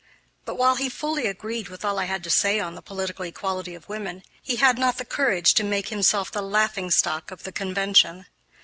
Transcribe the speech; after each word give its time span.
But, 0.45 0.55
while 0.55 0.77
he 0.77 0.89
fully 0.89 1.27
agreed 1.27 1.67
with 1.69 1.85
all 1.85 1.99
I 1.99 2.05
had 2.05 2.23
to 2.23 2.31
say 2.31 2.59
on 2.59 2.73
the 2.73 2.81
political 2.81 3.23
equality 3.23 3.75
of 3.75 3.87
women, 3.87 4.23
he 4.41 4.55
had 4.55 4.79
not 4.79 4.97
the 4.97 5.05
courage 5.05 5.53
to 5.53 5.63
make 5.63 5.89
himself 5.89 6.31
the 6.31 6.41
laughing 6.41 6.89
stock 6.89 7.29
of 7.29 7.43
the 7.43 7.51
convention. 7.51 8.25